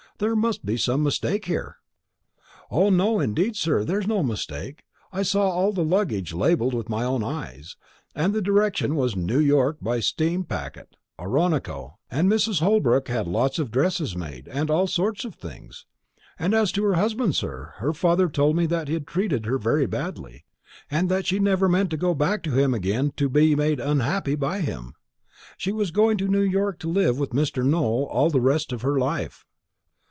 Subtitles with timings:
[0.19, 1.77] There must be some mistake here."
[2.69, 4.83] "O no, indeed, sir, there's no mistake.
[5.11, 7.75] I saw all the luggage labelled with my own eyes,
[8.13, 12.59] and the direction was New York by steam packet Oronoco; and Mrs.
[12.59, 15.87] Holbrook had lots of dresses made, and all sorts of things.
[16.37, 19.87] And as to her husband, sir, her father told me that he'd treated her very
[19.87, 20.45] badly,
[20.91, 24.35] and that she never meant to go back to him again to be made unhappy
[24.35, 24.93] by him.
[25.57, 27.65] She was going to New York to live with Mr.
[27.65, 29.45] Nowell all the rest of her life."